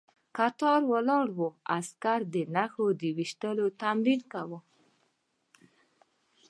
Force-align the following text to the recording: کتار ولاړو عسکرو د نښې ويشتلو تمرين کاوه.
کتار 0.37 0.81
ولاړو 0.91 1.47
عسکرو 1.77 2.29
د 2.33 2.35
نښې 2.55 3.09
ويشتلو 3.17 3.65
تمرين 3.81 4.21
کاوه. 4.31 4.59